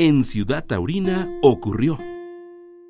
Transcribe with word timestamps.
en 0.00 0.24
Ciudad 0.24 0.64
Taurina 0.64 1.28
ocurrió. 1.42 1.98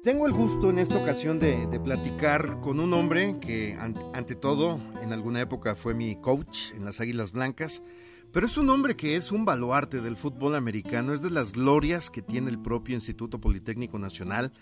Tengo 0.04 0.28
el 0.28 0.32
gusto 0.32 0.70
en 0.70 0.78
esta 0.78 1.02
ocasión 1.02 1.40
de, 1.40 1.66
platicar 1.82 2.60
con 2.60 2.78
un 2.78 2.92
hombre 2.92 3.40
que 3.40 3.76
ante, 3.80 4.36
todo 4.36 4.78
en 5.02 5.12
alguna 5.12 5.40
época 5.40 5.74
fue 5.74 5.92
mi 5.92 6.14
coach 6.14 6.70
en 6.72 6.84
las 6.84 7.00
Águilas 7.00 7.32
Blancas, 7.32 7.82
pero 8.30 8.46
es 8.46 8.56
un 8.56 8.70
hombre 8.70 8.94
que 8.94 9.16
es 9.16 9.32
un 9.32 9.44
baluarte 9.44 10.00
del 10.00 10.16
fútbol 10.16 10.54
americano, 10.54 11.12
es 11.12 11.20
de 11.20 11.30
las 11.30 11.52
glorias 11.52 12.10
que 12.10 12.22
tiene 12.22 12.48
el 12.48 12.60
propio 12.60 12.94
Instituto 12.94 13.40
Politécnico 13.40 13.98
Nacional, 13.98 14.52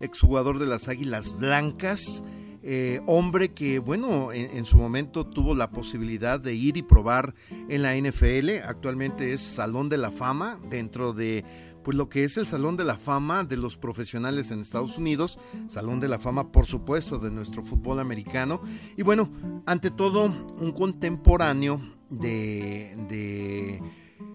exjugador 0.00 0.58
de 0.58 0.64
las 0.64 0.88
Águilas 0.88 1.36
Blancas, 1.36 2.24
eh, 2.62 3.00
hombre 3.06 3.52
que, 3.52 3.78
bueno, 3.78 4.32
en, 4.32 4.64
su 4.64 4.78
momento 4.78 5.26
tuvo 5.26 5.54
la 5.54 5.70
posibilidad 5.70 6.40
de 6.40 6.54
ir 6.54 6.78
y 6.78 6.82
probar 6.82 7.34
en 7.68 7.82
la 7.82 7.94
NFL, 7.94 8.62
actualmente 8.66 9.32
es 9.34 9.42
Salón 9.42 9.90
de 9.90 9.98
la 9.98 10.10
Fama 10.10 10.58
dentro 10.68 11.12
de 11.12 11.44
pues 11.82 11.96
lo 11.96 12.08
que 12.08 12.24
es 12.24 12.36
el 12.36 12.46
Salón 12.46 12.76
de 12.76 12.84
la 12.84 12.96
Fama 12.96 13.44
de 13.44 13.56
los 13.56 13.76
profesionales 13.76 14.50
en 14.50 14.60
Estados 14.60 14.98
Unidos, 14.98 15.38
Salón 15.68 16.00
de 16.00 16.08
la 16.08 16.18
Fama 16.18 16.52
por 16.52 16.66
supuesto 16.66 17.18
de 17.18 17.30
nuestro 17.30 17.62
fútbol 17.62 18.00
americano 18.00 18.60
y 18.96 19.02
bueno, 19.02 19.30
ante 19.66 19.90
todo 19.90 20.24
un 20.24 20.72
contemporáneo 20.72 21.80
de, 22.10 23.80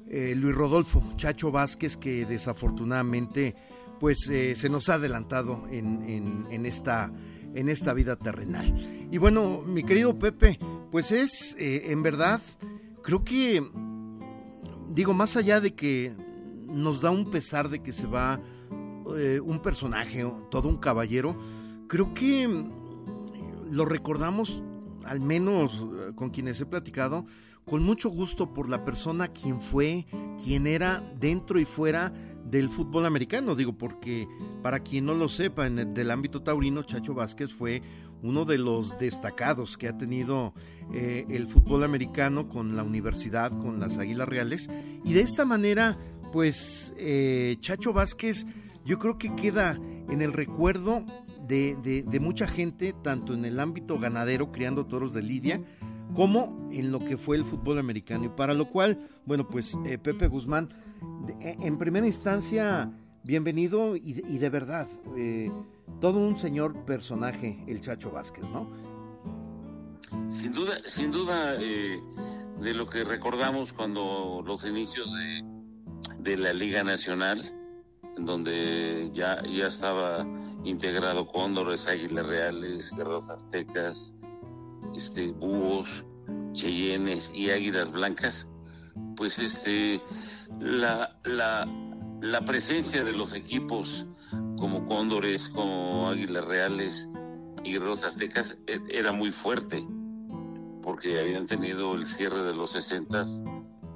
eh, 0.08 0.34
Luis 0.35 0.55
Rodolfo 0.55 1.04
Chacho 1.18 1.52
Vázquez 1.52 1.98
que 1.98 2.26
desafortunadamente 2.26 3.55
pues 3.99 4.27
eh, 4.30 4.55
se 4.55 4.70
nos 4.70 4.90
ha 4.90 4.96
adelantado 4.96 5.63
en, 5.71 6.46
en, 6.49 6.66
esta, 6.66 7.12
en 7.54 7.70
esta 7.70 7.93
vida 7.93 8.16
terrenal. 8.18 8.73
Y 9.12 9.18
bueno, 9.18 9.62
mi 9.62 9.84
querido 9.84 10.18
Pepe, 10.18 10.59
pues 10.91 11.12
es 11.12 11.55
eh, 11.57 11.85
en 11.88 12.04
verdad, 12.04 12.41
creo 13.02 13.23
que, 13.23 13.66
digo, 14.90 15.13
más 15.13 15.38
allá 15.38 15.62
de 15.62 15.73
que 15.73 16.13
nos 16.75 17.02
da 17.02 17.09
un 17.09 17.25
pesar 17.31 17.70
de 17.70 17.81
que 17.81 17.91
se 17.91 18.05
va 18.05 18.39
eh, 19.18 19.40
un 19.40 19.59
personaje, 19.62 20.29
todo 20.51 20.68
un 20.68 20.77
caballero. 20.77 21.37
Creo 21.87 22.13
que 22.13 22.48
mm, 22.48 23.71
lo 23.71 23.85
recordamos, 23.85 24.62
al 25.05 25.21
menos 25.21 25.85
eh, 25.85 26.12
con 26.15 26.29
quienes 26.29 26.59
he 26.62 26.65
platicado, 26.65 27.26
con 27.65 27.84
mucho 27.84 28.09
gusto 28.09 28.53
por 28.53 28.70
la 28.70 28.84
persona 28.84 29.29
quien 29.29 29.59
fue, 29.59 30.05
quien 30.43 30.68
era 30.68 31.01
dentro 31.20 31.59
y 31.59 31.65
fuera 31.65 32.13
del 32.43 32.70
fútbol 32.70 33.05
americano. 33.05 33.55
Digo, 33.55 33.77
porque 33.77 34.27
para 34.62 34.81
quien 34.81 35.05
no 35.05 35.13
lo 35.13 35.27
sepa, 35.27 35.65
en 35.65 35.79
el 35.79 35.93
del 35.93 36.12
ámbito 36.12 36.43
taurino, 36.43 36.84
Chacho 36.84 37.13
Vázquez 37.13 37.53
fue 37.53 37.81
uno 38.21 38.46
de 38.46 38.57
los 38.57 38.98
destacados 38.98 39.77
que 39.77 39.87
ha 39.87 39.98
tenido 39.98 40.53
eh, 40.93 41.26
el 41.29 41.48
fútbol 41.48 41.84
americano 41.84 42.49
con 42.49 42.76
la 42.76 42.84
universidad, 42.84 43.51
con 43.57 43.79
las 43.79 43.98
Águilas 43.98 44.27
Reales. 44.27 44.70
Y 45.03 45.13
de 45.13 45.21
esta 45.21 45.46
manera 45.46 45.98
pues 46.35 46.93
eh, 46.97 47.55
Chacho 47.61 47.93
Vázquez 47.93 48.45
yo 48.83 48.99
creo 48.99 49.17
que 49.17 49.33
queda 49.37 49.79
en 50.09 50.21
el 50.21 50.33
recuerdo 50.33 51.05
de, 51.47 52.03
mucha 52.19 52.45
gente, 52.45 52.93
tanto 53.01 53.33
en 53.33 53.45
el 53.45 53.57
ámbito 53.57 53.97
ganadero, 53.97 54.51
criando 54.51 54.85
toros 54.85 55.13
de 55.13 55.23
Lidia, 55.23 55.63
como 56.13 56.67
en 56.73 56.91
lo 56.91 56.99
que 56.99 57.15
fue 57.15 57.37
el 57.37 57.45
fútbol 57.45 57.79
americano. 57.79 58.25
Y 58.25 58.27
para 58.27 58.53
lo 58.53 58.69
cual, 58.69 59.07
bueno, 59.25 59.47
pues 59.47 59.77
eh, 59.85 59.97
Pepe 59.97 60.27
Guzmán, 60.27 60.73
eh, 61.39 61.55
en 61.61 61.77
primera 61.77 62.05
instancia, 62.05 62.91
bienvenido 63.23 63.95
y, 63.95 64.38
de 64.38 64.50
verdad, 64.50 64.89
todo 66.01 66.19
un 66.19 66.38
señor 66.38 66.83
personaje, 66.83 67.63
el 67.66 67.79
Chacho 67.79 68.11
Vázquez, 68.11 68.44
¿no? 68.44 68.69
Sin 70.29 70.51
duda, 70.51 70.79
sin 70.85 71.11
duda, 71.11 71.53
de 71.53 72.73
lo 72.73 72.89
que 72.89 73.06
recordamos 73.06 73.72
cuando 73.72 74.44
los 74.45 74.66
inicios 74.66 75.13
de 75.16 75.56
de 76.25 76.38
la 76.38 76.53
Liga 76.53 76.84
Nacional, 76.84 77.53
donde 78.18 79.12
ya, 79.13 79.44
ya 79.44 79.68
estaba 79.68 80.25
integrado 80.63 81.28
Cóndores, 81.28 81.85
Águilas 81.85 82.25
Reales, 82.25 82.91
Guerreros 82.97 83.30
Aztecas, 83.30 84.16
este, 84.96 85.31
Búhos, 85.34 85.88
Cheyennes 86.53 87.31
y 87.31 87.52
Águilas 87.52 87.91
Blancas, 87.91 88.47
pues 89.16 89.38
este, 89.38 90.02
la, 90.59 91.16
la, 91.25 91.68
la 92.22 92.42
presencia 92.42 93.03
de 93.03 93.13
los 93.13 93.34
equipos 93.34 94.07
como 94.57 94.84
Cóndores, 94.88 95.47
como 95.50 96.09
Águilas 96.09 96.46
Reales 96.46 97.07
y 97.63 97.74
Guerreros 97.74 98.03
Aztecas 98.03 98.57
e, 98.66 98.81
era 98.90 99.12
muy 99.12 99.31
fuerte, 99.31 99.86
porque 100.81 101.19
habían 101.19 101.46
tenido 101.46 101.94
el 101.94 102.07
cierre 102.07 102.42
de 102.42 102.56
los 102.56 102.72
60 102.72 103.25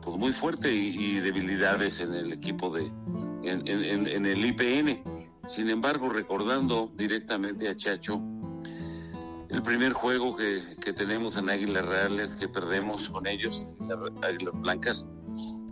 pues 0.02 0.18
muy 0.18 0.34
fuerte 0.34 0.74
y, 0.74 1.20
debilidades 1.20 2.00
en 2.00 2.14
el 2.14 2.34
equipo 2.34 2.70
de 2.72 2.92
en, 3.44 4.26
el 4.26 4.46
IPN. 4.46 5.02
Sin 5.46 5.70
embargo, 5.70 6.10
recordando 6.10 6.92
directamente 6.96 7.70
a 7.70 7.76
Chacho, 7.76 8.22
el 9.50 9.64
primer 9.64 9.94
juego 9.94 10.36
que, 10.36 10.94
tenemos 10.94 11.38
en 11.38 11.50
Águilas 11.50 11.86
Reales, 11.86 12.36
que 12.36 12.48
perdemos 12.48 13.10
con 13.10 13.26
ellos, 13.28 13.66
Águilas 14.22 14.54
Blancas, 14.62 15.08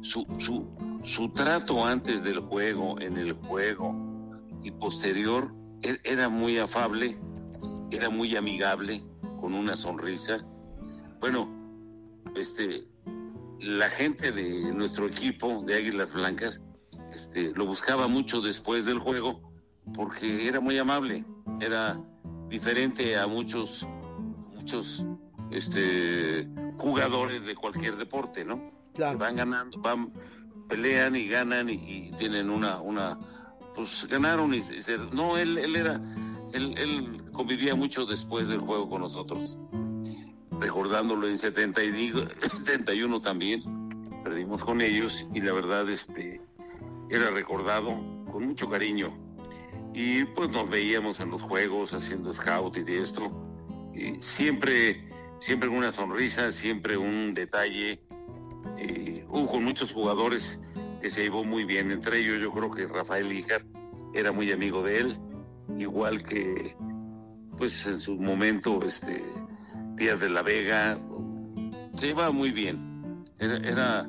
su, 0.02 0.26
su, 0.40 0.68
su 1.04 1.30
trato 1.30 1.86
antes 1.86 2.24
del 2.24 2.40
juego, 2.40 3.00
en 3.00 3.18
el 3.18 3.34
juego 3.34 3.96
y 4.64 4.72
posterior, 4.72 5.54
e, 5.82 6.00
era 6.04 6.30
muy 6.30 6.58
afable, 6.58 7.18
era 7.92 8.10
muy 8.10 8.36
amigable, 8.36 9.04
con 9.40 9.54
una 9.54 9.76
sonrisa. 9.76 10.46
Bueno, 11.20 11.48
este, 12.36 12.88
la 13.60 13.90
gente 13.90 14.32
de 14.32 14.72
nuestro 14.74 15.08
equipo 15.08 15.64
de 15.66 15.76
Águilas 15.76 16.12
Blancas 16.14 16.62
este, 17.12 17.52
lo 17.54 17.66
buscaba 17.66 18.08
mucho 18.08 18.42
después 18.42 18.86
del 18.86 19.00
juego 19.00 19.42
porque 19.96 20.48
era 20.48 20.60
muy 20.60 20.78
amable, 20.78 21.26
era 21.60 22.00
diferente 22.50 23.18
a 23.18 23.26
muchos, 23.26 23.88
muchos 24.54 25.06
este, 25.52 26.48
jugadores 26.78 27.46
de 27.46 27.56
cualquier 27.56 27.96
deporte, 27.98 28.44
¿no? 28.44 28.72
Claro. 28.94 29.20
van 29.20 29.36
ganando, 29.36 29.80
van, 29.80 30.12
pelean 30.68 31.16
y 31.16 31.28
ganan 31.28 31.70
y, 31.70 32.12
tienen 32.18 32.50
una, 32.50 32.82
una, 32.82 33.18
pues 33.76 34.08
ganaron 34.10 34.54
y, 34.54 34.64
se, 34.64 34.98
no, 34.98 35.38
él, 35.38 35.58
él 35.58 35.76
era, 35.76 36.02
él, 36.54 36.74
él 36.78 37.24
convivía 37.32 37.76
mucho 37.76 38.06
después 38.06 38.48
del 38.48 38.60
juego 38.60 38.90
con 38.90 39.02
nosotros 39.02 39.60
recordándolo 40.60 41.28
en 41.28 41.38
71 41.38 43.20
también, 43.22 43.64
perdimos 44.24 44.64
con 44.64 44.82
ellos 44.82 45.26
y 45.34 45.42
la 45.42 45.54
verdad 45.54 45.90
este, 45.90 46.42
era 47.10 47.30
recordado 47.32 47.90
con 48.32 48.48
mucho 48.48 48.70
cariño. 48.70 49.18
Y 49.94 50.26
pues 50.26 50.50
nos 50.50 50.70
veíamos 50.70 51.20
en 51.20 51.32
los 51.32 51.42
juegos 51.42 51.94
haciendo 51.94 52.34
scout 52.34 52.78
y 52.78 52.84
de 52.84 53.04
esto. 53.04 53.32
Y 53.94 54.22
siempre, 54.22 55.10
siempre 55.40 55.70
una 55.70 55.92
sonrisa, 55.92 56.52
siempre 56.52 56.98
un 56.98 57.34
detalle. 57.34 58.02
hubo 59.28 59.48
con 59.48 59.64
muchos 59.64 59.92
jugadores 59.92 60.60
que 61.02 61.10
se 61.10 61.24
llevó 61.24 61.44
muy 61.44 61.64
bien. 61.66 61.92
Entre 61.92 62.20
ellos 62.20 62.40
yo 62.40 62.52
creo 62.52 62.72
que 62.72 62.86
Rafael 62.86 63.32
Ijar 63.32 63.66
era 64.14 64.32
muy 64.32 64.52
amigo 64.52 64.84
de 64.84 65.00
él, 65.00 65.20
igual 65.78 66.24
que 66.24 66.76
pues 67.58 67.86
en 67.88 67.98
su 67.98 68.16
momento 68.16 68.84
este 68.86 69.24
Díaz 69.98 70.20
de 70.20 70.30
la 70.30 70.44
Vega, 70.44 71.00
se 71.96 72.10
iba 72.10 72.32
muy 72.32 72.52
bien. 72.52 73.26
Era, 73.40 74.06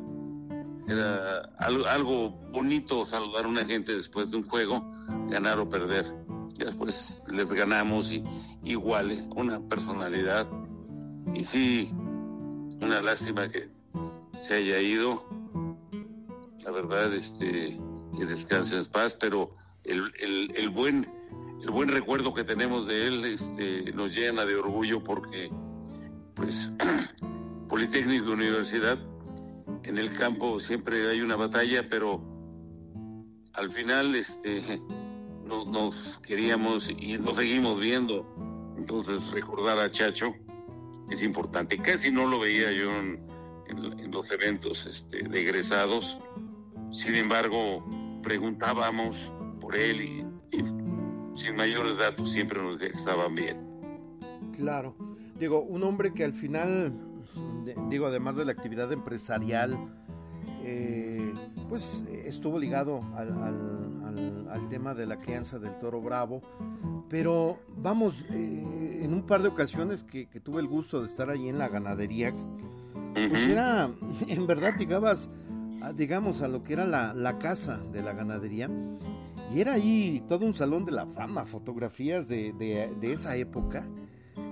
era, 0.87 1.51
algo, 1.59 2.31
bonito 2.53 3.07
saludar 3.07 3.47
a 3.47 3.49
una 3.49 3.65
gente 3.65 3.95
después 3.95 4.31
de 4.31 4.37
un 4.37 4.47
juego, 4.47 4.85
ganar 5.31 5.59
o 5.59 5.69
perder. 5.69 6.05
Después 6.59 7.23
les 7.27 7.47
ganamos 7.49 8.13
y 8.13 8.23
iguales, 8.65 9.25
una 9.35 9.61
personalidad. 9.61 10.47
Y 11.33 11.47
sí, 11.47 11.91
una 12.83 13.01
lástima 13.01 13.49
que 13.49 13.71
se 14.35 14.57
haya 14.57 14.81
ido. 14.81 15.25
La 16.65 16.71
verdad, 16.71 17.15
este, 17.15 17.81
que 18.15 18.27
descanse 18.27 18.77
en 18.77 18.85
paz, 18.87 19.17
pero 19.19 19.57
el, 19.85 20.13
el, 20.21 20.53
el 20.55 20.69
buen 20.69 21.11
el 21.63 21.71
buen 21.71 21.89
recuerdo 21.89 22.35
que 22.35 22.45
tenemos 22.45 22.87
de 22.87 23.09
él 23.09 23.25
este, 23.25 23.93
nos 23.93 24.15
llena 24.15 24.45
de 24.45 24.55
orgullo 24.55 25.03
porque 25.03 25.51
pues 26.39 26.71
Politécnico 27.69 28.31
Universidad, 28.31 28.97
en 29.83 29.99
el 29.99 30.13
campo 30.13 30.59
siempre 30.61 31.11
hay 31.11 31.21
una 31.21 31.37
batalla, 31.37 31.87
pero 31.89 32.23
al 33.53 33.71
final 33.71 34.15
este, 34.15 34.81
nos 35.45 36.19
queríamos 36.21 36.89
y 36.89 37.19
nos 37.19 37.37
seguimos 37.37 37.79
viendo. 37.81 38.25
Entonces 38.79 39.29
recordar 39.33 39.79
a 39.79 39.91
Chacho 39.91 40.33
es 41.11 41.23
importante. 41.23 41.77
Casi 41.77 42.11
no 42.11 42.27
lo 42.27 42.39
veía 42.39 42.73
yo 42.73 42.91
en, 42.91 43.29
los 44.11 44.31
eventos 44.31 44.87
este, 44.87 45.25
de 45.25 45.41
egresados. 45.43 46.19
Sin 46.91 47.15
embargo, 47.15 47.85
preguntábamos 48.23 49.15
por 49.61 49.77
él 49.77 50.01
y, 50.01 50.57
y 50.57 50.65
sin 51.39 51.55
mayores 51.55 51.99
datos 51.99 52.33
siempre 52.33 52.63
nos 52.63 52.79
decía 52.79 52.93
que 52.93 52.99
estaban 52.99 53.35
bien. 53.35 53.59
Claro. 54.57 55.08
Digo, 55.39 55.63
un 55.63 55.85
hombre 55.85 56.13
que 56.13 56.25
al 56.25 56.33
final, 56.33 56.93
digo, 57.89 58.07
además 58.07 58.37
de 58.37 58.45
la 58.45 58.53
actividad 58.53 58.93
empresarial, 58.93 59.79
eh, 60.65 61.33
pues 61.69 62.05
estuvo 62.25 62.59
ligado 62.59 63.03
al, 63.15 63.29
tema 64.69 64.93
de 64.93 65.07
la 65.07 65.19
crianza 65.19 65.59
del 65.59 65.79
toro 65.79 66.03
bravo. 66.03 66.43
Pero 67.09 67.59
vamos, 67.77 68.15
eh, 68.31 69.01
en 69.03 69.15
un 69.15 69.23
par 69.23 69.43
de 69.43 69.49
ocasiones 69.49 70.03
que, 70.03 70.27
tuve 70.27 70.61
el 70.61 70.67
gusto 70.67 71.01
de 71.01 71.07
estar 71.07 71.31
ahí 71.31 71.49
en 71.49 71.59
la 71.59 71.69
ganadería, 71.69 72.35
pues 73.15 73.47
era, 73.47 73.91
en 74.27 74.47
verdad 74.47 74.75
llegabas, 74.77 75.31
digamos, 75.95 76.43
a 76.43 76.49
lo 76.49 76.65
que 76.65 76.73
era 76.73 76.85
la, 76.85 77.39
casa 77.39 77.81
de 77.93 78.03
la 78.03 78.13
ganadería. 78.13 78.69
Y 79.55 79.61
era 79.61 79.75
ahí 79.75 80.23
todo 80.29 80.45
un 80.45 80.53
salón 80.53 80.85
de 80.85 80.93
la 80.93 81.07
fama, 81.07 81.47
fotografías 81.47 82.29
de, 82.29 82.53
de 82.53 83.13
esa 83.13 83.37
época 83.37 83.87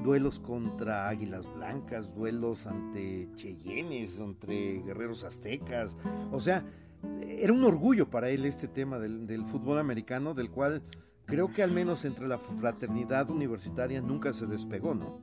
duelos 0.02 0.40
contra 0.40 1.08
águilas 1.08 1.52
blancas, 1.54 2.14
duelos 2.14 2.66
ante 2.66 3.28
cheyennes, 3.34 4.20
entre 4.20 4.82
guerreros 4.82 5.24
aztecas. 5.24 5.96
O 6.30 6.40
sea, 6.40 6.64
era 7.28 7.52
un 7.52 7.64
orgullo 7.64 8.08
para 8.08 8.30
él 8.30 8.44
este 8.44 8.68
tema 8.68 8.98
del, 8.98 9.44
fútbol 9.44 9.78
americano, 9.78 10.34
del 10.34 10.50
cual 10.50 10.82
creo 11.24 11.52
que 11.52 11.62
al 11.62 11.72
menos 11.72 12.04
entre 12.04 12.28
la 12.28 12.38
fraternidad 12.38 13.30
universitaria 13.30 14.00
nunca 14.00 14.32
se 14.32 14.46
despegó, 14.46 14.94
¿no? 14.94 15.20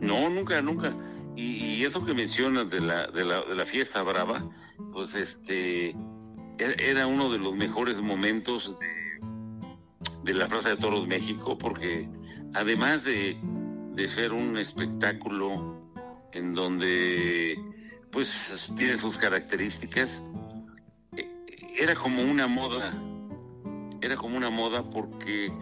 No, 0.00 0.30
nunca, 0.30 0.62
nunca. 0.62 0.94
Y, 1.36 1.84
eso 1.84 2.04
que 2.04 2.14
mencionas 2.14 2.68
de 2.70 2.80
la, 2.80 3.06
de 3.08 3.24
la, 3.24 3.42
de 3.42 3.54
la 3.54 3.66
fiesta 3.66 4.02
brava, 4.02 4.48
pues 4.92 5.14
este 5.14 5.94
era 6.58 7.06
uno 7.06 7.30
de 7.30 7.38
los 7.38 7.54
mejores 7.54 7.96
momentos 7.98 8.76
de, 8.80 9.20
de 10.24 10.34
la 10.34 10.48
Plaza 10.48 10.70
de 10.70 10.76
Toros 10.76 11.06
México, 11.06 11.56
porque 11.56 12.08
además 12.54 13.04
de, 13.04 13.38
de 13.94 14.08
ser 14.08 14.32
un 14.32 14.56
espectáculo 14.56 15.78
en 16.32 16.54
donde 16.54 17.58
pues 18.10 18.70
tiene 18.76 18.98
sus 18.98 19.16
características, 19.18 20.22
era 21.78 21.94
como 21.94 22.22
una 22.22 22.46
moda, 22.46 22.92
era 24.00 24.16
como 24.16 24.36
una 24.36 24.50
moda 24.50 24.82
porque 24.82 25.52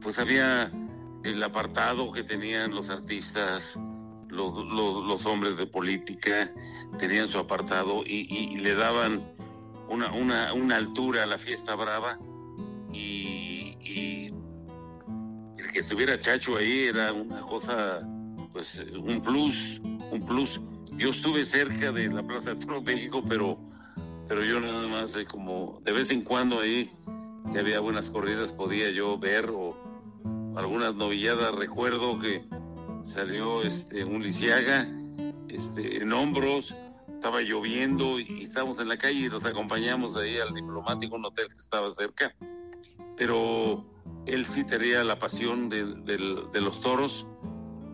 pues 0.00 0.18
había 0.18 0.70
el 1.24 1.42
apartado 1.42 2.12
que 2.12 2.22
tenían 2.22 2.72
los 2.72 2.88
artistas, 2.88 3.78
los, 4.28 4.54
los, 4.54 5.26
hombres 5.26 5.56
de 5.56 5.66
política, 5.66 6.52
tenían 6.98 7.28
su 7.28 7.38
apartado 7.38 8.02
y, 8.04 8.56
le 8.58 8.74
daban 8.74 9.22
una, 9.88 10.12
una, 10.12 10.52
una, 10.52 10.76
altura 10.76 11.24
a 11.24 11.26
la 11.26 11.38
fiesta 11.38 11.74
brava 11.74 12.18
y, 12.92 12.98
y, 12.98 13.31
estuviera 15.82 16.20
Chacho 16.20 16.56
ahí 16.56 16.84
era 16.84 17.12
una 17.12 17.40
cosa, 17.42 18.06
pues 18.52 18.82
un 18.96 19.20
plus, 19.20 19.80
un 20.10 20.24
plus. 20.26 20.60
Yo 20.96 21.10
estuve 21.10 21.44
cerca 21.44 21.92
de 21.92 22.08
la 22.08 22.22
Plaza 22.22 22.54
de 22.54 22.80
México, 22.80 23.22
pero 23.28 23.58
pero 24.28 24.44
yo 24.44 24.60
nada 24.60 24.86
más 24.88 25.14
eh, 25.16 25.26
como 25.26 25.80
de 25.84 25.92
vez 25.92 26.10
en 26.10 26.22
cuando 26.22 26.60
ahí 26.60 26.90
que 27.52 27.58
había 27.58 27.80
buenas 27.80 28.08
corridas 28.08 28.52
podía 28.52 28.90
yo 28.90 29.18
ver 29.18 29.50
o 29.50 29.76
algunas 30.56 30.94
novilladas 30.94 31.54
recuerdo 31.54 32.18
que 32.18 32.44
salió 33.04 33.62
este 33.62 34.04
un 34.04 34.22
lisiaga 34.22 34.88
este 35.48 36.02
en 36.02 36.12
hombros 36.12 36.74
estaba 37.12 37.42
lloviendo 37.42 38.18
y 38.20 38.44
estábamos 38.44 38.78
en 38.78 38.88
la 38.88 38.96
calle 38.96 39.26
y 39.26 39.28
nos 39.28 39.44
acompañamos 39.44 40.16
ahí 40.16 40.38
al 40.38 40.54
diplomático 40.54 41.16
un 41.16 41.26
hotel 41.26 41.48
que 41.48 41.58
estaba 41.58 41.90
cerca 41.90 42.34
pero 43.24 43.84
él 44.26 44.44
sí 44.46 44.64
tenía 44.64 45.04
la 45.04 45.16
pasión 45.16 45.68
de, 45.68 45.84
los 46.60 46.80
toros 46.80 47.24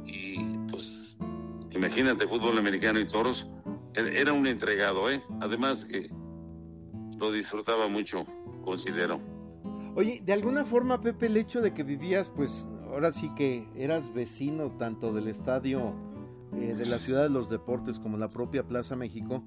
y 0.06 0.56
pues 0.70 1.18
imagínate 1.70 2.26
fútbol 2.26 2.56
americano 2.56 2.98
y 2.98 3.06
toros 3.06 3.46
era 3.92 4.32
un 4.32 4.46
entregado, 4.46 5.10
¿eh? 5.10 5.22
Además 5.42 5.84
que 5.84 6.10
lo 7.18 7.30
disfrutaba 7.30 7.88
mucho, 7.88 8.24
considero. 8.64 9.20
Oye, 9.96 10.22
de 10.24 10.32
alguna 10.32 10.64
forma, 10.64 11.02
Pepe, 11.02 11.26
el 11.26 11.36
hecho 11.36 11.60
de 11.60 11.74
que 11.74 11.82
vivías, 11.82 12.30
pues 12.30 12.66
ahora 12.90 13.12
sí 13.12 13.30
que 13.34 13.68
eras 13.76 14.14
vecino 14.14 14.70
tanto 14.78 15.12
del 15.12 15.28
estadio 15.28 15.92
eh, 16.54 16.74
de 16.74 16.86
la 16.86 16.98
Ciudad 16.98 17.24
de 17.24 17.28
los 17.28 17.50
Deportes 17.50 17.98
como 17.98 18.16
la 18.16 18.30
propia 18.30 18.62
Plaza 18.62 18.96
México, 18.96 19.44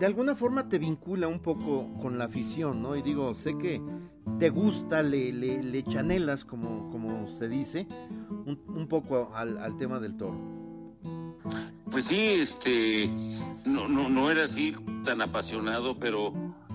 de 0.00 0.06
alguna 0.06 0.34
forma 0.34 0.68
te 0.68 0.80
vincula 0.80 1.28
un 1.28 1.38
poco 1.38 1.86
con 2.00 2.18
la 2.18 2.24
afición, 2.24 2.82
¿no? 2.82 2.96
Y 2.96 3.02
digo, 3.02 3.32
sé 3.34 3.56
que 3.58 3.80
te 4.38 4.50
gusta, 4.50 5.02
le, 5.02 5.32
le, 5.32 5.82
chanelas, 5.84 6.44
como, 6.44 6.90
como 6.90 7.26
se 7.26 7.48
dice, 7.48 7.86
un, 8.46 8.60
un 8.68 8.88
poco 8.88 9.32
al, 9.34 9.58
al 9.58 9.76
tema 9.78 9.98
del 9.98 10.16
toro. 10.16 10.38
Pues 11.90 12.04
sí, 12.04 12.18
este, 12.18 13.08
no, 13.64 13.88
no, 13.88 14.08
no 14.08 14.30
era 14.30 14.44
así 14.44 14.74
tan 15.04 15.22
apasionado, 15.22 15.98
pero 15.98 16.32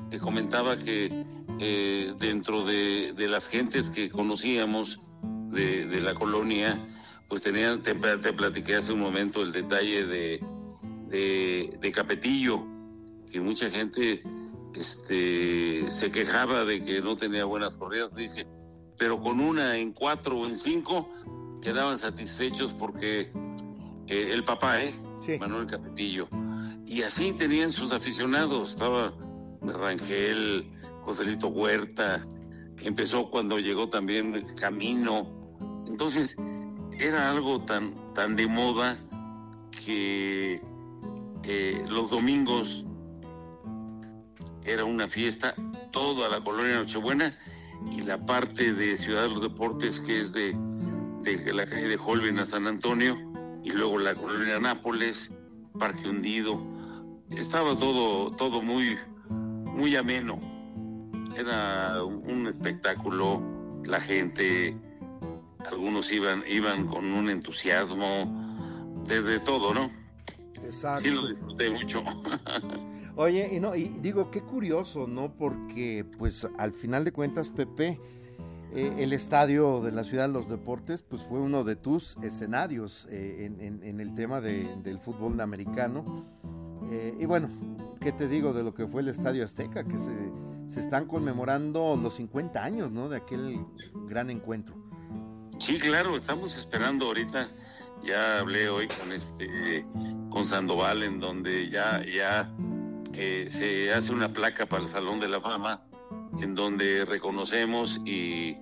te 0.10 0.20
comentaba 0.20 0.78
que 0.78 1.26
eh, 1.60 2.14
dentro 2.20 2.66
de, 2.66 3.14
las 3.18 3.48
gentes 3.48 3.90
que 3.90 4.10
conocíamos 4.10 5.00
de, 5.52 6.02
la 6.02 6.14
colonia, 6.16 6.80
pues 7.28 7.44
tenían, 7.44 7.82
te, 7.82 7.94
te, 7.94 8.34
platiqué 8.34 8.76
hace 8.76 8.92
un 8.92 9.00
momento 9.00 9.42
el 9.44 9.52
detalle 9.52 10.06
de, 10.06 10.40
de, 11.80 11.92
Capetillo, 11.92 12.64
que 13.32 13.40
mucha 13.40 13.70
gente 13.70 14.24
este, 14.76 15.90
se 15.90 16.12
quejaba 16.12 16.66
de 16.66 16.84
que 16.84 17.02
no 17.02 17.16
tenía 17.16 17.46
buenas 17.46 17.76
corridas, 17.76 18.14
dice, 18.16 18.48
pero 18.98 19.22
con 19.22 19.40
una 19.40 19.78
en 19.78 19.94
cuatro 19.94 20.40
o 20.40 20.48
en 20.48 20.56
cinco 20.56 21.10
quedaban 21.62 21.98
satisfechos 21.98 22.74
porque 22.74 23.32
eh, 24.08 24.30
el 24.32 24.44
papá, 24.44 24.82
¿eh? 24.82 24.96
Manuel 25.40 25.68
Capetillo. 25.68 26.28
Y 26.86 27.02
así 27.04 27.32
tenían 27.32 27.72
sus 27.72 27.92
aficionados. 27.92 28.72
Estaba 28.72 29.14
Rangel, 29.62 30.70
Joselito 31.02 31.48
Huerta, 31.48 32.26
empezó 32.82 33.30
cuando 33.30 33.60
llegó 33.60 33.90
también 33.90 34.54
Camino. 34.56 35.28
Entonces, 35.88 36.36
era 36.92 37.32
algo 37.32 37.62
tan, 37.62 37.94
tan 38.14 38.36
de 38.36 38.48
moda 38.48 39.00
que 39.86 40.62
eh, 41.44 41.86
los 41.90 42.10
domingos 42.10 42.83
era 44.66 44.86
una 44.86 45.08
fiesta, 45.08 45.56
toda 45.92 46.30
la 46.30 46.44
colonia 46.44 46.78
Nochebuena 46.78 47.38
y 47.92 48.02
la 48.02 48.26
parte 48.26 48.74
de 48.74 48.98
Ciudad 48.98 49.24
de 49.24 49.30
los 49.30 49.42
Deportes 49.42 50.00
que 50.00 50.22
es 50.22 50.32
de, 50.32 50.56
de 51.24 51.54
la 51.54 51.66
calle 51.66 51.88
de 51.88 52.00
Holben 52.04 52.40
a 52.40 52.46
San 52.46 52.68
Antonio 52.68 53.18
y 53.64 53.72
luego 53.72 53.98
la 53.98 54.16
colonia 54.16 54.60
Nápoles, 54.60 55.32
Parque 55.80 56.10
Hundido. 56.10 56.62
Estaba 57.30 57.76
todo, 57.76 58.32
todo 58.32 58.62
muy, 58.62 58.98
muy 59.30 59.96
ameno. 59.96 60.40
Era 61.38 62.04
un 62.04 62.48
espectáculo, 62.48 63.42
la 63.86 64.00
gente, 64.00 64.78
algunos 65.66 66.12
iban, 66.12 66.44
iban 66.48 66.88
con 66.88 67.06
un 67.06 67.30
entusiasmo 67.30 69.04
desde 69.08 69.40
todo, 69.40 69.74
¿no? 69.74 70.03
Exacto. 70.74 71.04
Sí 71.04 71.12
lo 71.12 71.28
disfruté 71.28 71.70
mucho. 71.70 72.04
Oye, 73.16 73.50
y 73.54 73.60
no, 73.60 73.76
y 73.76 73.90
digo, 74.02 74.32
qué 74.32 74.42
curioso, 74.42 75.08
¿no? 75.08 75.32
Porque, 75.34 76.04
pues, 76.18 76.48
al 76.58 76.74
final 76.74 77.06
de 77.06 77.12
cuentas, 77.12 77.50
Pepe, 77.50 78.00
eh, 78.76 78.92
el 78.98 79.14
estadio 79.14 79.82
de 79.82 79.92
la 79.92 80.04
Ciudad 80.04 80.28
de 80.28 80.34
los 80.34 80.50
Deportes 80.50 81.04
pues 81.04 81.24
fue 81.24 81.40
uno 81.40 81.64
de 81.64 81.76
tus 81.76 82.18
escenarios 82.24 83.08
eh, 83.12 83.52
en, 83.60 84.00
el 84.00 84.16
tema 84.16 84.42
del 84.42 85.00
fútbol 85.00 85.40
americano. 85.42 86.26
Eh, 86.92 87.16
y 87.20 87.26
bueno, 87.28 87.50
¿qué 88.02 88.12
te 88.12 88.28
digo 88.28 88.52
de 88.52 88.64
lo 88.64 88.74
que 88.74 88.88
fue 88.88 89.02
el 89.02 89.10
Estadio 89.10 89.44
Azteca? 89.44 89.84
Que 89.84 89.98
se, 90.00 90.12
se 90.70 90.80
están 90.80 91.06
conmemorando 91.06 91.96
los 92.02 92.16
50 92.16 92.64
años 92.64 92.92
¿no? 92.92 93.10
de 93.10 93.18
aquel 93.18 93.64
gran 94.08 94.32
encuentro. 94.32 94.74
Sí, 95.60 95.78
claro, 95.78 96.18
estamos 96.18 96.58
esperando 96.58 97.06
ahorita. 97.06 97.48
Ya 98.04 98.40
hablé 98.40 98.70
hoy 98.70 98.88
con 98.88 99.12
este 99.12 99.86
con 100.34 100.48
Sandoval 100.48 101.04
en 101.04 101.20
donde 101.20 101.70
ya 101.70 102.04
ya 102.04 102.52
se 103.14 103.94
hace 103.94 104.12
una 104.12 104.34
placa 104.34 104.66
para 104.66 104.84
el 104.84 104.90
Salón 104.90 105.20
de 105.20 105.28
la 105.28 105.40
Fama 105.40 105.84
en 106.42 106.56
donde 106.56 107.06
reconocemos 107.06 108.02
y, 108.04 108.58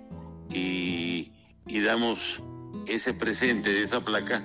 y, 0.50 1.32
damos 1.66 2.42
ese 2.86 3.14
presente 3.14 3.72
de 3.72 3.84
esa 3.84 4.04
placa 4.04 4.44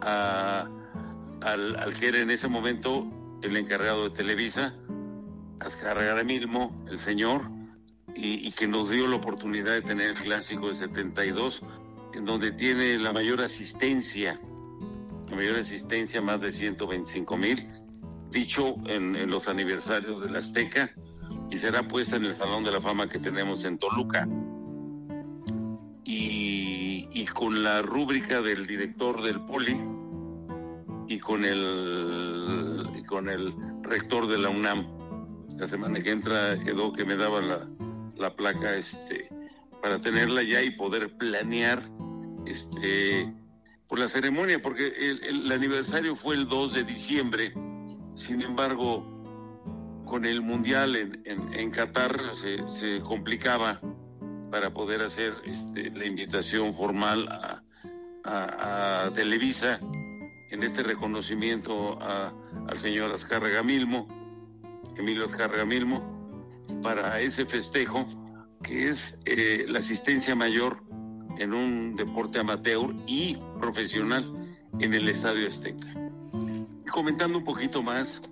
al, 0.00 1.76
al, 1.76 1.94
que 2.00 2.08
era 2.08 2.18
en 2.18 2.30
ese 2.30 2.48
momento 2.48 3.06
el 3.42 3.56
encargado 3.56 4.08
de 4.08 4.16
Televisa, 4.16 4.74
Azcárraga 5.60 6.24
mismo, 6.24 6.84
el 6.90 6.98
señor, 6.98 7.42
y, 8.16 8.46
y, 8.46 8.52
que 8.52 8.66
nos 8.66 8.90
dio 8.90 9.06
la 9.06 9.16
oportunidad 9.16 9.72
de 9.72 9.82
tener 9.82 10.08
el 10.08 10.14
clásico 10.14 10.68
de 10.68 10.76
72, 10.76 11.62
en 12.14 12.24
donde 12.24 12.50
tiene 12.50 12.98
la 12.98 13.12
mayor 13.12 13.42
asistencia, 13.42 14.40
la 15.28 15.36
mayor 15.36 15.56
asistencia, 15.56 16.20
más 16.20 16.40
de 16.40 16.52
125 16.52 17.36
mil, 17.36 17.66
dicho 18.30 18.76
en, 18.86 19.30
los 19.30 19.48
aniversarios 19.48 20.22
de 20.22 20.30
la 20.30 20.38
Azteca, 20.38 20.90
y 21.50 21.56
será 21.56 21.86
puesta 21.86 22.16
en 22.16 22.24
el 22.24 22.36
Salón 22.36 22.64
de 22.64 22.72
la 22.72 22.80
Fama 22.80 23.08
que 23.08 23.18
tenemos 23.18 23.64
en 23.64 23.78
Toluca. 23.78 24.28
Y, 26.04 27.24
con 27.32 27.64
la 27.64 27.82
rúbrica 27.82 28.42
del 28.42 28.66
director 28.66 29.22
del 29.22 29.40
Poli 29.40 29.80
y 31.08 31.18
con 31.18 31.44
el, 31.44 33.02
con 33.08 33.28
el 33.28 33.54
rector 33.82 34.28
de 34.28 34.38
la 34.38 34.50
UNAM. 34.50 34.86
la 35.56 35.66
semana 35.66 36.00
que 36.00 36.10
entra 36.10 36.60
quedó 36.60 36.92
que 36.92 37.04
me 37.04 37.16
daba 37.16 37.40
la, 37.40 37.66
la 38.16 38.36
placa 38.36 38.76
este, 38.76 39.28
para 39.82 40.00
tenerla 40.00 40.42
ya 40.42 40.62
y 40.62 40.70
poder 40.70 41.16
planear 41.16 41.82
este, 42.46 43.32
por 43.88 43.98
la 43.98 44.08
ceremonia, 44.08 44.60
porque 44.60 44.88
el, 44.88 45.50
aniversario 45.52 46.16
fue 46.16 46.36
el 46.36 46.48
2 46.48 46.74
de 46.74 46.84
diciembre, 46.84 47.52
sin 48.14 48.42
embargo, 48.42 49.04
con 50.06 50.24
el 50.24 50.42
Mundial 50.42 50.96
en, 50.96 51.22
en, 51.24 51.70
Qatar 51.70 52.18
se, 52.68 53.00
complicaba 53.00 53.80
para 54.50 54.72
poder 54.72 55.02
hacer 55.02 55.34
este, 55.44 55.90
la 55.90 56.06
invitación 56.06 56.74
formal 56.74 57.28
a, 57.28 57.62
a, 58.24 59.10
Televisa 59.14 59.80
en 60.50 60.62
este 60.62 60.82
reconocimiento 60.82 61.98
al 62.00 62.78
señor 62.78 63.12
Azcárraga 63.12 63.62
Milmo, 63.62 64.06
Emilio 64.96 65.26
Azcárraga 65.26 65.64
Milmo, 65.64 66.14
para 66.82 67.20
ese 67.20 67.44
festejo 67.46 68.06
que 68.62 68.90
es 68.90 69.14
eh, 69.26 69.66
la 69.68 69.80
asistencia 69.80 70.34
mayor 70.34 70.82
en 71.38 71.52
un 71.52 71.96
deporte 71.96 72.38
amateur 72.38 72.94
y 73.06 73.36
profesional 73.60 74.32
en 74.78 74.94
el 74.94 75.08
Estadio 75.08 75.48
Azteca. 75.48 75.86
Comentando 76.90 77.38
un 77.38 77.44
poquito 77.44 77.82
más, 77.82 78.22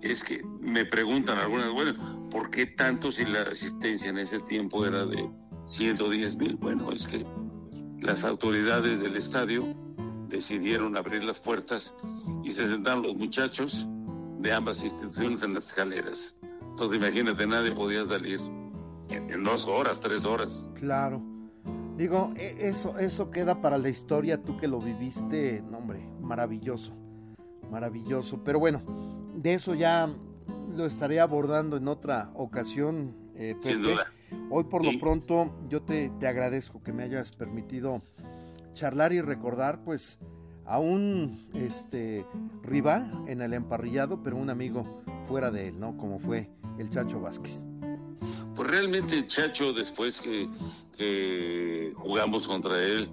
es 0.00 0.22
que 0.22 0.44
me 0.60 0.84
preguntan 0.84 1.38
algunas, 1.38 1.70
bueno, 1.70 2.28
¿por 2.30 2.50
qué 2.50 2.66
tanto 2.66 3.10
si 3.12 3.24
la 3.24 3.42
asistencia 3.42 4.10
en 4.10 4.18
ese 4.18 4.38
tiempo 4.40 4.86
era 4.86 5.04
de 5.06 5.28
110 5.66 6.36
mil? 6.36 6.56
Bueno, 6.56 6.92
es 6.92 7.06
que 7.06 7.26
las 8.00 8.24
autoridades 8.24 9.00
del 9.00 9.16
estadio 9.16 9.74
decidieron 10.28 10.96
abrir 10.96 11.22
las 11.24 11.38
puertas 11.38 11.94
y 12.42 12.52
se 12.52 12.68
sentaron 12.68 13.02
los 13.02 13.14
muchachos 13.14 13.86
de 14.40 14.52
ambas 14.52 14.82
instituciones 14.82 15.42
en 15.42 15.54
las 15.54 15.66
escaleras. 15.66 16.36
Entonces 16.70 16.98
imagínate, 16.98 17.46
nadie 17.46 17.72
podía 17.72 18.04
salir 18.04 18.40
en, 19.10 19.44
dos 19.44 19.66
horas, 19.66 20.00
tres 20.00 20.24
horas. 20.24 20.70
Claro. 20.74 21.22
Digo, 21.96 22.32
e, 22.36 22.68
eso, 22.68 22.98
eso 22.98 23.30
queda 23.30 23.60
para 23.60 23.78
la 23.78 23.88
historia, 23.88 24.42
tú 24.42 24.56
que 24.56 24.68
lo 24.68 24.80
viviste, 24.80 25.62
no, 25.70 25.78
hombre, 25.78 26.00
maravilloso, 26.20 26.92
maravilloso. 27.70 28.42
Pero 28.44 28.58
bueno, 28.58 28.82
de 29.36 29.54
eso 29.54 29.74
ya 29.74 30.08
lo 30.76 30.86
estaré 30.86 31.20
abordando 31.20 31.76
en 31.76 31.88
otra 31.88 32.30
ocasión, 32.34 33.14
eh, 33.34 33.56
Sin 33.62 33.82
duda. 33.82 34.06
Hoy 34.48 34.64
por 34.64 34.84
lo 34.84 34.98
pronto 34.98 35.52
yo 35.68 35.82
te, 35.82 36.10
te, 36.18 36.26
agradezco 36.26 36.82
que 36.82 36.92
me 36.92 37.02
hayas 37.02 37.32
permitido 37.32 38.00
charlar 38.72 39.12
y 39.12 39.20
recordar 39.20 39.84
pues 39.84 40.18
a 40.64 40.78
un 40.78 41.48
este, 41.54 42.24
rival 42.62 43.24
en 43.26 43.42
el 43.42 43.52
emparrillado, 43.52 44.22
pero 44.22 44.36
un 44.36 44.50
amigo 44.50 44.84
fuera 45.28 45.50
de 45.50 45.68
él, 45.68 45.78
¿no? 45.78 45.96
Como 45.96 46.18
fue 46.18 46.48
el 46.78 46.88
Chacho 46.90 47.20
Vázquez. 47.20 47.66
Pues 48.54 48.70
realmente 48.70 49.26
Chacho, 49.26 49.72
después 49.72 50.20
que, 50.20 50.48
jugamos 51.96 52.46
contra 52.46 52.82
él, 52.82 53.10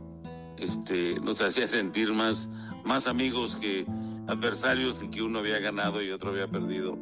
este, 0.58 1.20
nos 1.22 1.42
hacía 1.42 1.68
sentir 1.68 2.14
más, 2.14 2.50
más 2.84 3.08
amigos 3.08 3.56
que 3.58 3.86
adversarios 4.28 5.02
y 5.02 5.10
que 5.10 5.22
uno 5.22 5.40
había 5.40 5.60
ganado 5.60 6.02
y 6.02 6.12
otro 6.12 6.32
había 6.32 6.48
perdido. 6.48 6.98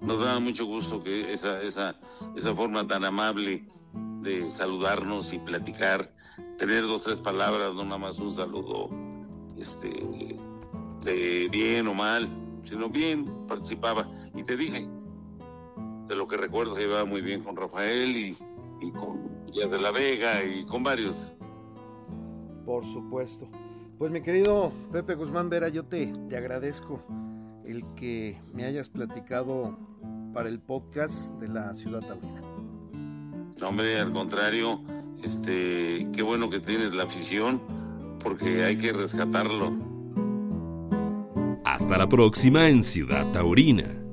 Nos 0.00 0.20
daba 0.20 0.38
mucho 0.38 0.64
gusto 0.66 1.02
que 1.02 1.32
esa, 1.32 1.60
esa, 1.62 1.98
esa 2.36 2.54
forma 2.54 2.86
tan 2.86 3.04
amable 3.04 3.66
de 4.20 4.50
saludarnos 4.50 5.32
y 5.32 5.38
platicar, 5.38 6.12
tener 6.58 6.82
dos 6.82 7.02
tres 7.02 7.16
palabras, 7.16 7.74
no 7.74 7.84
nada 7.84 7.98
más 7.98 8.18
un 8.18 8.34
saludo 8.34 8.90
este, 9.56 10.36
de 11.02 11.48
bien 11.50 11.88
o 11.88 11.94
mal, 11.94 12.28
sino 12.64 12.88
bien 12.88 13.24
participaba. 13.46 14.08
Y 14.34 14.42
te 14.42 14.56
dije, 14.56 14.88
de 16.08 16.16
lo 16.16 16.26
que 16.26 16.36
recuerdo 16.36 16.74
que 16.74 16.84
iba 16.84 17.04
muy 17.04 17.20
bien 17.20 17.42
con 17.42 17.56
Rafael 17.56 18.16
y, 18.16 18.36
con 18.92 19.35
Díaz 19.52 19.70
de 19.70 19.80
la 19.80 19.90
Vega 19.90 20.44
y 20.44 20.64
con 20.66 20.82
varios. 20.82 21.14
Por 22.64 22.84
supuesto. 22.84 23.48
Pues 23.98 24.10
mi 24.12 24.20
querido 24.20 24.72
Pepe 24.92 25.14
Guzmán 25.14 25.48
Vera, 25.48 25.68
yo 25.68 25.84
te, 25.84 26.12
te 26.28 26.36
agradezco 26.36 27.00
el 27.64 27.84
que 27.94 28.38
me 28.52 28.64
hayas 28.64 28.90
platicado 28.90 29.78
para 30.34 30.48
el 30.48 30.60
podcast 30.60 31.32
de 31.40 31.48
la 31.48 31.74
Ciudad 31.74 32.00
Taurina. 32.00 32.42
No, 33.58 33.68
hombre, 33.68 33.98
al 33.98 34.12
contrario, 34.12 34.82
este, 35.22 36.08
qué 36.12 36.22
bueno 36.22 36.50
que 36.50 36.60
tienes 36.60 36.94
la 36.94 37.04
afición, 37.04 37.60
porque 38.22 38.64
hay 38.64 38.76
que 38.76 38.92
rescatarlo. 38.92 39.72
Hasta 41.64 41.96
la 41.96 42.08
próxima 42.08 42.68
en 42.68 42.82
Ciudad 42.82 43.32
Taurina. 43.32 44.05